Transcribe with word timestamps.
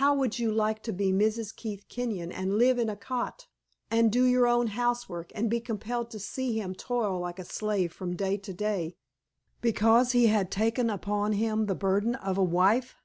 How 0.00 0.14
would 0.14 0.38
you 0.38 0.50
like 0.52 0.82
to 0.84 0.90
be 0.94 1.12
Mrs. 1.12 1.54
Keith 1.54 1.84
Kenyon 1.90 2.32
and 2.32 2.56
live 2.56 2.78
in 2.78 2.88
a 2.88 2.96
cot, 2.96 3.46
and 3.90 4.10
do 4.10 4.24
your 4.24 4.46
own 4.46 4.68
housework, 4.68 5.30
and 5.34 5.50
be 5.50 5.60
compelled 5.60 6.10
to 6.12 6.18
see 6.18 6.58
him 6.58 6.74
toil 6.74 7.20
like 7.20 7.38
a 7.38 7.44
slave 7.44 7.92
from 7.92 8.16
day 8.16 8.38
to 8.38 8.54
day, 8.54 8.96
because 9.60 10.12
he 10.12 10.28
had 10.28 10.50
taken 10.50 10.88
upon 10.88 11.32
him 11.34 11.66
the 11.66 11.74
burden 11.74 12.14
of 12.14 12.38
a 12.38 12.42
wife? 12.42 12.96